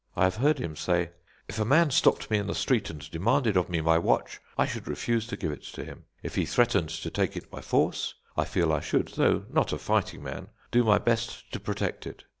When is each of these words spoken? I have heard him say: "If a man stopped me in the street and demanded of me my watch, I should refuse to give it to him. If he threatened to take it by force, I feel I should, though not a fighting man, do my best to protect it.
I 0.15 0.23
have 0.23 0.37
heard 0.37 0.57
him 0.57 0.75
say: 0.75 1.11
"If 1.47 1.59
a 1.59 1.63
man 1.63 1.91
stopped 1.91 2.31
me 2.31 2.39
in 2.39 2.47
the 2.47 2.55
street 2.55 2.89
and 2.89 3.07
demanded 3.11 3.55
of 3.55 3.69
me 3.69 3.81
my 3.81 3.99
watch, 3.99 4.39
I 4.57 4.65
should 4.65 4.87
refuse 4.87 5.27
to 5.27 5.37
give 5.37 5.51
it 5.51 5.61
to 5.61 5.83
him. 5.85 6.05
If 6.23 6.33
he 6.33 6.43
threatened 6.43 6.89
to 6.89 7.11
take 7.11 7.37
it 7.37 7.51
by 7.51 7.61
force, 7.61 8.15
I 8.35 8.45
feel 8.45 8.73
I 8.73 8.79
should, 8.79 9.09
though 9.09 9.45
not 9.51 9.73
a 9.73 9.77
fighting 9.77 10.23
man, 10.23 10.47
do 10.71 10.83
my 10.83 10.97
best 10.97 11.51
to 11.51 11.59
protect 11.59 12.07
it. 12.07 12.23